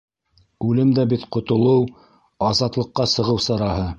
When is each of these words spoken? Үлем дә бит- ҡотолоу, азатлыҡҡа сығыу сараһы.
Үлем 0.67 0.93
дә 0.99 1.03
бит- 1.11 1.25
ҡотолоу, 1.35 1.85
азатлыҡҡа 2.51 3.09
сығыу 3.15 3.47
сараһы. 3.49 3.89